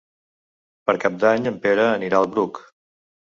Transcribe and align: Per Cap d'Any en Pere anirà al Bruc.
Per 0.89 0.95
Cap 1.03 1.19
d'Any 1.25 1.45
en 1.51 1.59
Pere 1.67 1.85
anirà 1.89 2.21
al 2.23 2.31
Bruc. 2.35 2.63